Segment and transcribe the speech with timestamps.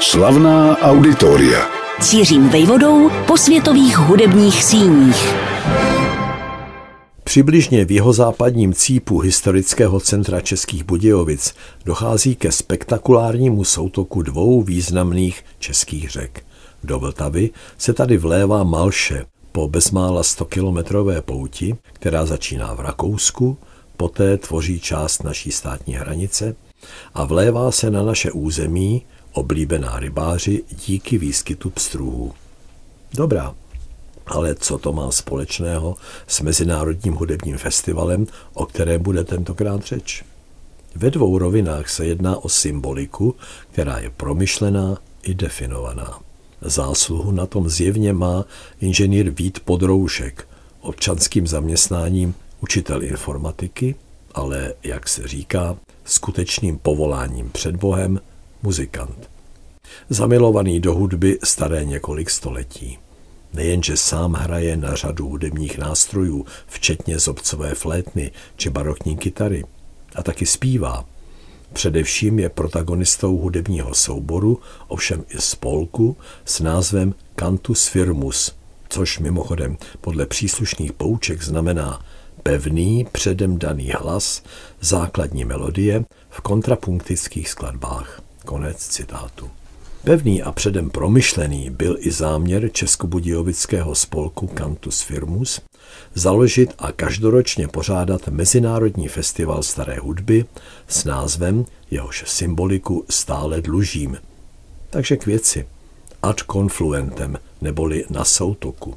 [0.00, 1.68] Slavná auditoria.
[2.00, 5.34] Cířím vejvodou po světových hudebních síních.
[7.24, 11.54] Přibližně v jeho západním cípu historického centra Českých Budějovic
[11.84, 16.44] dochází ke spektakulárnímu soutoku dvou významných českých řek.
[16.84, 23.58] Do Vltavy se tady vlévá Malše po bezmála 100-kilometrové pouti, která začíná v Rakousku,
[23.96, 26.56] poté tvoří část naší státní hranice
[27.14, 29.02] a vlévá se na naše území,
[29.36, 32.32] oblíbená rybáři, díky výskytu pstruhů.
[33.14, 33.54] Dobrá,
[34.26, 35.96] ale co to má společného
[36.26, 40.24] s Mezinárodním hudebním festivalem, o kterém bude tentokrát řeč?
[40.94, 43.34] Ve dvou rovinách se jedná o symboliku,
[43.72, 46.20] která je promyšlená i definovaná.
[46.60, 48.44] Zásluhu na tom zjevně má
[48.80, 50.48] inženýr Vít Podroušek,
[50.80, 53.94] občanským zaměstnáním učitel informatiky,
[54.34, 58.20] ale, jak se říká, skutečným povoláním před Bohem
[58.66, 59.30] muzikant.
[60.10, 62.98] Zamilovaný do hudby staré několik století.
[63.54, 69.64] Nejenže sám hraje na řadu hudebních nástrojů, včetně zobcové flétny či barokní kytary,
[70.14, 71.04] a taky zpívá.
[71.72, 78.52] Především je protagonistou hudebního souboru, ovšem i spolku s názvem Cantus Firmus,
[78.88, 82.02] což mimochodem podle příslušných pouček znamená
[82.42, 84.42] pevný, předem daný hlas,
[84.80, 88.25] základní melodie v kontrapunktických skladbách.
[88.46, 89.50] Konec citátu.
[90.04, 95.60] Pevný a předem promyšlený byl i záměr Českobudějovického spolku Cantus Firmus
[96.14, 100.44] založit a každoročně pořádat Mezinárodní festival staré hudby
[100.88, 104.18] s názvem, jehož symboliku stále dlužím.
[104.90, 105.66] Takže k věci.
[106.22, 108.94] Ad confluentem, neboli na soutoku,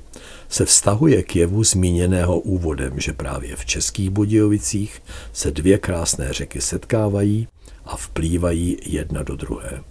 [0.50, 5.02] se vztahuje k jevu zmíněného úvodem, že právě v Českých Budějovicích
[5.34, 7.48] se dvě krásné řeky setkávají
[7.90, 9.84] a vplývají jedna do druhé.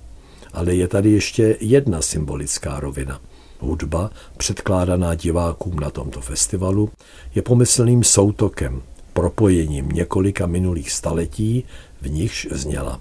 [0.53, 3.21] Ale je tady ještě jedna symbolická rovina.
[3.61, 6.91] Hudba, předkládaná divákům na tomto festivalu,
[7.35, 8.83] je pomyslným soutokem,
[9.13, 11.65] propojením několika minulých staletí,
[12.01, 13.01] v nichž zněla.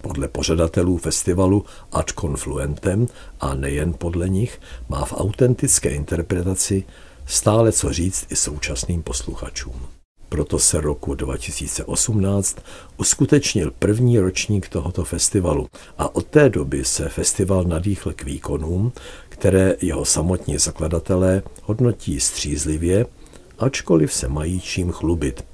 [0.00, 3.08] Podle pořadatelů festivalu ad confluentem
[3.40, 6.84] a nejen podle nich má v autentické interpretaci
[7.26, 9.86] stále co říct i současným posluchačům.
[10.34, 12.56] Proto se roku 2018
[12.96, 15.68] uskutečnil první ročník tohoto festivalu
[15.98, 18.92] a od té doby se festival nadýchl k výkonům,
[19.28, 23.06] které jeho samotní zakladatelé hodnotí střízlivě,
[23.58, 25.44] ačkoliv se mají čím chlubit.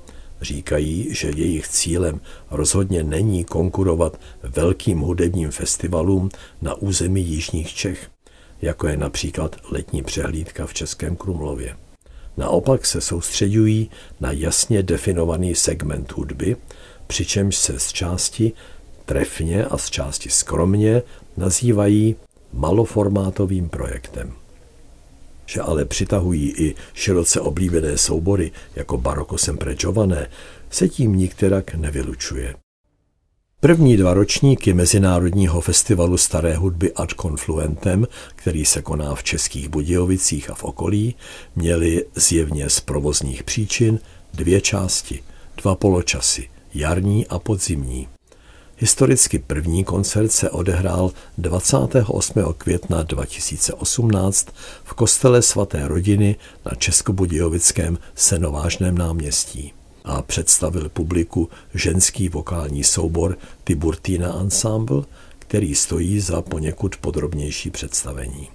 [0.40, 2.20] Říkají, že jejich cílem
[2.50, 6.28] rozhodně není konkurovat velkým hudebním festivalům
[6.62, 8.10] na území Jižních Čech,
[8.62, 11.76] jako je například letní přehlídka v Českém Krumlově.
[12.40, 13.90] Naopak se soustředují
[14.20, 16.56] na jasně definovaný segment hudby,
[17.06, 18.52] přičemž se z části
[19.04, 21.02] trefně a z části skromně
[21.36, 22.16] nazývají
[22.52, 24.32] maloformátovým projektem.
[25.46, 30.30] Že ale přitahují i široce oblíbené soubory jako Baroko sempre giované,
[30.70, 32.54] se tím nikterak nevylučuje.
[33.62, 38.06] První dva ročníky Mezinárodního festivalu staré hudby Ad Confluentem,
[38.36, 41.14] který se koná v Českých Budějovicích a v okolí,
[41.56, 43.98] měly zjevně z provozních příčin
[44.34, 45.22] dvě části,
[45.56, 48.08] dva poločasy, jarní a podzimní.
[48.76, 52.54] Historicky první koncert se odehrál 28.
[52.58, 54.48] května 2018
[54.84, 59.72] v kostele svaté rodiny na Českobudějovickém Senovážném náměstí
[60.04, 65.02] a představil publiku ženský vokální soubor Tiburtina Ensemble,
[65.38, 68.48] který stojí za poněkud podrobnější představení.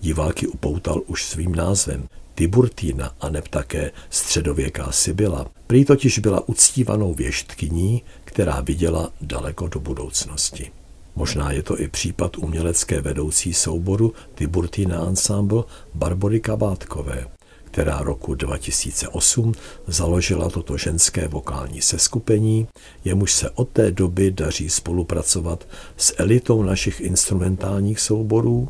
[0.00, 5.46] Diváky upoutal už svým názvem Tiburtina a neb také středověká Sibyla.
[5.66, 10.70] Prý totiž byla uctívanou věštkyní, která viděla daleko do budoucnosti.
[11.16, 15.62] Možná je to i případ umělecké vedoucí souboru Tiburtina Ensemble
[15.94, 17.26] Barbory Kabátkové,
[17.72, 19.54] která roku 2008
[19.86, 22.68] založila toto ženské vokální seskupení,
[23.04, 28.68] jemuž se od té doby daří spolupracovat s elitou našich instrumentálních souborů,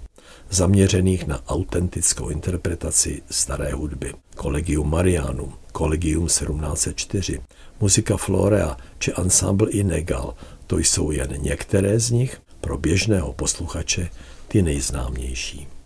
[0.51, 4.15] zaměřených na autentickou interpretaci staré hudby.
[4.43, 7.41] Collegium Marianum, Collegium 1704,
[7.81, 10.35] Muzika Florea či Ensemble Inegal,
[10.67, 14.09] to jsou jen některé z nich, pro běžného posluchače
[14.49, 15.82] ty nejznámější.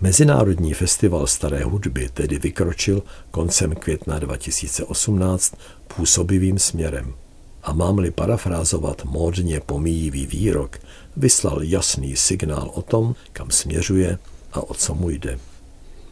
[0.00, 5.54] Mezinárodní festival staré hudby tedy vykročil koncem května 2018
[5.96, 7.14] působivým směrem.
[7.62, 10.78] A mám-li parafrázovat módně pomíjivý výrok,
[11.16, 14.18] vyslal jasný signál o tom, kam směřuje
[14.52, 15.38] a o co mu jde.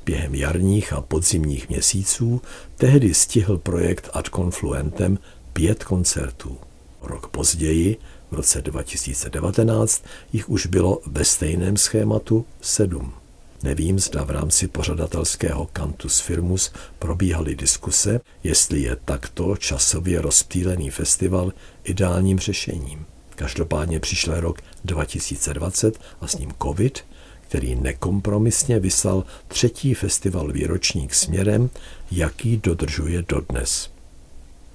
[0.04, 2.42] Během jarních a podzimních měsíců
[2.76, 5.18] tehdy stihl projekt Ad Confluentem
[5.52, 6.58] pět koncertů.
[7.02, 7.96] Rok později,
[8.30, 13.23] v roce 2019 jich už bylo ve stejném schématu sedm.
[13.64, 21.52] Nevím, zda v rámci pořadatelského Cantus Firmus probíhaly diskuse, jestli je takto časově rozptýlený festival
[21.84, 23.06] ideálním řešením.
[23.36, 27.04] Každopádně přišel rok 2020 a s ním COVID,
[27.40, 31.70] který nekompromisně vyslal třetí festival výročník směrem,
[32.10, 33.90] jaký dodržuje dodnes.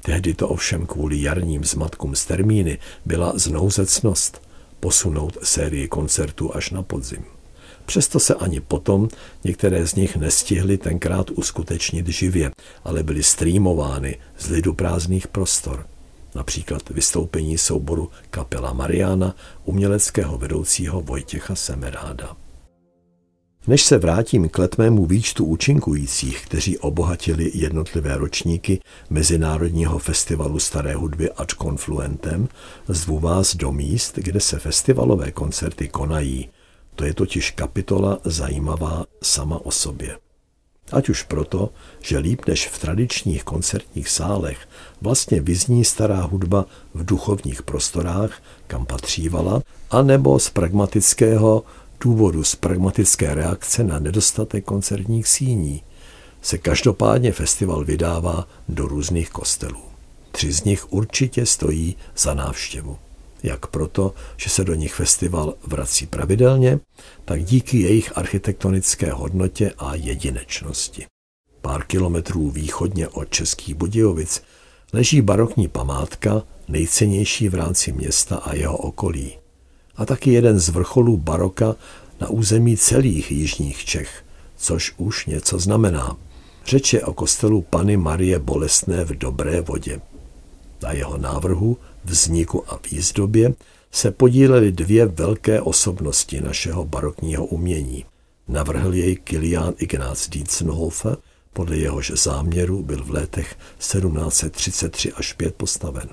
[0.01, 4.41] Tehdy to ovšem kvůli jarním zmatkům z termíny byla znouzecnost
[4.79, 7.38] posunout sérii koncertů až na podzim.
[7.89, 9.07] Přesto se ani potom
[9.43, 12.51] některé z nich nestihly tenkrát uskutečnit živě,
[12.83, 15.87] ale byly streamovány z lidu prázdných prostor.
[16.35, 22.37] Například vystoupení souboru Kapela Mariana uměleckého vedoucího Vojtěcha Semeráda.
[23.67, 31.31] Než se vrátím k letmému výčtu účinkujících, kteří obohatili jednotlivé ročníky Mezinárodního festivalu staré hudby
[31.31, 32.47] ad Confluentem,
[32.87, 36.49] zvu vás do míst, kde se festivalové koncerty konají.
[36.99, 40.17] To je totiž kapitola zajímavá sama o sobě.
[40.91, 41.69] Ať už proto,
[42.01, 44.67] že líp než v tradičních koncertních sálech
[45.01, 49.61] vlastně vyzní stará hudba v duchovních prostorách, kam patřívala,
[49.91, 51.63] anebo z pragmatického
[52.01, 55.83] důvodu z pragmatické reakce na nedostatek koncertních síní
[56.41, 59.83] se každopádně festival vydává do různých kostelů.
[60.31, 62.97] Tři z nich určitě stojí za návštěvu.
[63.43, 66.79] Jak proto, že se do nich festival vrací pravidelně,
[67.25, 71.05] tak díky jejich architektonické hodnotě a jedinečnosti.
[71.61, 74.43] Pár kilometrů východně od Českých Budějovic
[74.93, 79.39] leží barokní památka, nejcennější v rámci města a jeho okolí
[79.99, 81.75] a taky jeden z vrcholů baroka
[82.21, 84.25] na území celých jižních Čech,
[84.57, 86.17] což už něco znamená.
[86.65, 90.01] Řeč je o kostelu Pany Marie Bolestné v Dobré vodě.
[90.81, 93.53] Na jeho návrhu, vzniku a výzdobě
[93.91, 98.05] se podílely dvě velké osobnosti našeho barokního umění.
[98.47, 101.17] Navrhl jej Kilian Ignaz Dietzenhofer,
[101.53, 106.09] podle jehož záměru byl v letech 1733 až 5 postaven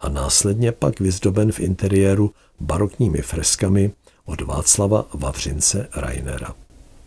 [0.00, 3.92] a následně pak vyzdoben v interiéru barokními freskami
[4.24, 6.54] od Václava Vavřince Reinera.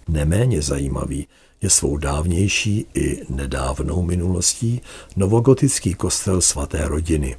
[0.10, 1.28] Neméně zajímavý
[1.62, 4.82] je svou dávnější i nedávnou minulostí
[5.16, 7.36] novogotický kostel svaté rodiny.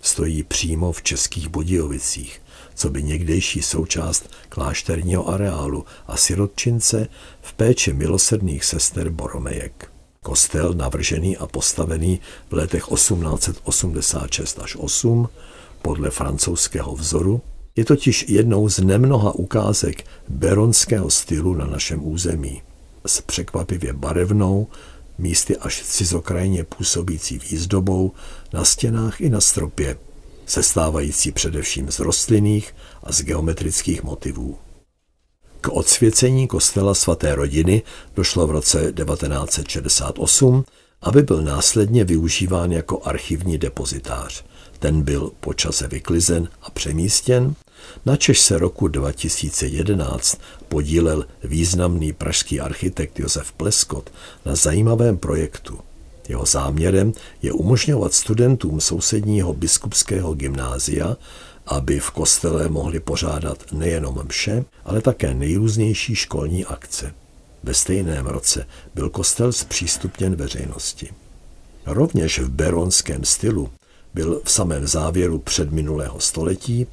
[0.00, 2.42] Stojí přímo v Českých Budějovicích,
[2.74, 7.08] co by někdejší součást klášterního areálu a sirotčince
[7.40, 9.92] v péči milosrdných sester Boromejek.
[10.22, 15.28] Kostel navržený a postavený v letech 1886 až 8
[15.82, 17.42] podle francouzského vzoru
[17.76, 22.62] je totiž jednou z nemnoha ukázek beronského stylu na našem území.
[23.06, 24.66] S překvapivě barevnou,
[25.18, 28.12] místy až cizokrajně působící výzdobou
[28.52, 29.98] na stěnách i na stropě,
[30.46, 34.58] sestávající především z rostlinných a z geometrických motivů.
[35.60, 37.82] K odsvěcení kostela svaté rodiny
[38.16, 40.64] došlo v roce 1968,
[41.02, 44.44] aby byl následně využíván jako archivní depozitář.
[44.80, 47.54] Ten byl po čase vyklizen a přemístěn,
[48.06, 54.12] načež se roku 2011 podílel významný pražský architekt Josef Pleskot
[54.44, 55.78] na zajímavém projektu.
[56.28, 57.12] Jeho záměrem
[57.42, 61.16] je umožňovat studentům sousedního biskupského gymnázia
[61.70, 67.14] aby v kostele mohli pořádat nejenom mše, ale také nejrůznější školní akce.
[67.62, 71.10] Ve stejném roce byl kostel zpřístupněn veřejnosti.
[71.86, 73.70] Rovněž v beronském stylu
[74.14, 76.86] byl v samém závěru předminulého století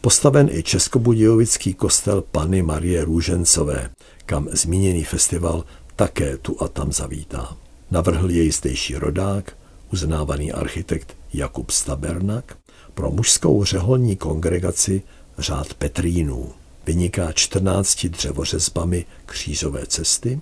[0.00, 3.90] postaven i českobudějovický kostel Pany Marie Růžencové,
[4.26, 5.64] kam zmíněný festival
[5.96, 7.56] také tu a tam zavítá.
[7.90, 9.56] Navrhl jej zdejší rodák,
[9.92, 12.56] uznávaný architekt Jakub Stabernak,
[12.94, 15.02] pro mužskou řeholní kongregaci
[15.38, 16.52] řád Petrínů.
[16.86, 20.40] Vyniká 14 dřevořezbami křížové cesty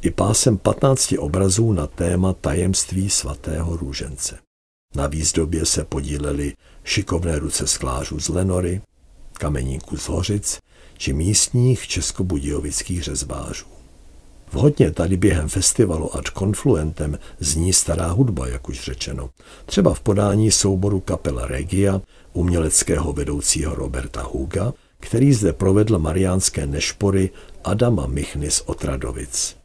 [0.00, 4.38] i pásem 15 obrazů na téma tajemství svatého růžence.
[4.94, 6.52] Na výzdobě se podíleli
[6.84, 8.80] šikovné ruce sklářů z Lenory,
[9.32, 10.58] kameníků z Hořic
[10.96, 13.66] či místních českobudějovických řezbářů.
[14.52, 19.30] Vhodně tady během festivalu ad Confluentem zní stará hudba, jak už řečeno.
[19.66, 22.00] Třeba v podání souboru kapela Regia,
[22.32, 27.30] uměleckého vedoucího Roberta Huga, který zde provedl mariánské nešpory
[27.64, 29.63] Adama Michny z Otradovic.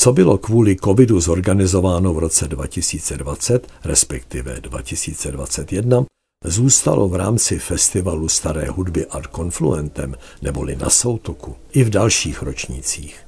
[0.00, 6.04] Co bylo kvůli covidu zorganizováno v roce 2020, respektive 2021,
[6.44, 13.18] zůstalo v rámci festivalu staré hudby ad Confluentem neboli na Soutoku i v dalších ročnících.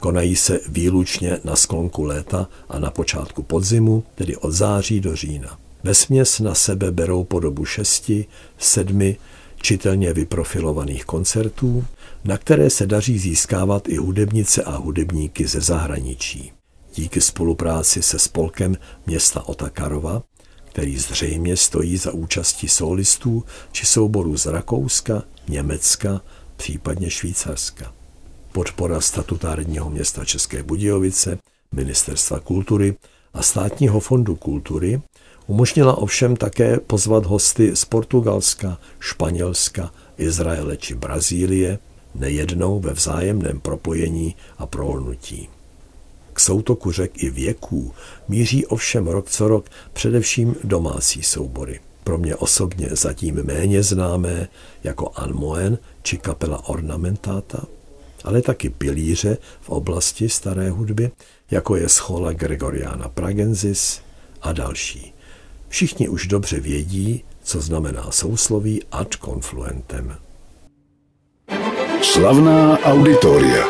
[0.00, 5.58] Konají se výlučně na sklonku léta a na počátku podzimu, tedy od září do října.
[5.84, 8.26] Vesměs na sebe berou podobu šesti,
[8.58, 9.16] sedmi
[9.62, 11.84] čitelně vyprofilovaných koncertů,
[12.26, 16.52] na které se daří získávat i hudebnice a hudebníky ze zahraničí.
[16.94, 20.22] Díky spolupráci se spolkem města Otakarova,
[20.64, 26.20] který zřejmě stojí za účastí solistů či souborů z Rakouska, Německa,
[26.56, 27.92] případně Švýcarska.
[28.52, 31.38] Podpora statutárního města České Budějovice,
[31.72, 32.96] Ministerstva kultury
[33.34, 35.00] a Státního fondu kultury
[35.46, 41.78] umožnila ovšem také pozvat hosty z Portugalska, Španělska, Izraele či Brazílie,
[42.18, 45.48] nejednou ve vzájemném propojení a prolnutí.
[46.32, 47.92] K soutoku řek i věků
[48.28, 51.80] míří ovšem rok co rok především domácí soubory.
[52.04, 54.48] Pro mě osobně zatím méně známé
[54.84, 57.64] jako Anmoen či kapela Ornamentata,
[58.24, 61.10] ale taky pilíře v oblasti staré hudby,
[61.50, 64.00] jako je schola Gregoriana Pragensis
[64.42, 65.14] a další.
[65.68, 70.25] Všichni už dobře vědí, co znamená sousloví ad confluentem.
[72.06, 73.66] Slavná auditoria.